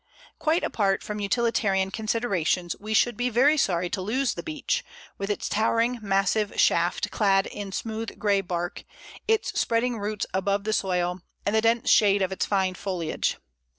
Quite 0.39 0.63
apart 0.63 1.03
from 1.03 1.19
utilitarian 1.19 1.91
considerations, 1.91 2.75
we 2.79 2.95
should 2.95 3.15
be 3.15 3.29
very 3.29 3.55
sorry 3.55 3.87
to 3.91 4.01
lose 4.01 4.33
the 4.33 4.41
Beech, 4.41 4.83
with 5.19 5.29
its 5.29 5.47
towering, 5.47 5.99
massive 6.01 6.59
shaft 6.59 7.11
clad 7.11 7.45
in 7.45 7.71
smooth 7.71 8.17
grey 8.17 8.41
bark, 8.41 8.83
its 9.27 9.59
spreading 9.61 9.99
roots 9.99 10.25
above 10.33 10.63
the 10.63 10.73
soil, 10.73 11.21
and 11.45 11.55
the 11.55 11.61
dense 11.61 11.87
shade 11.91 12.23
of 12.23 12.31
its 12.31 12.47
fine 12.47 12.73
foliage. 12.73 13.37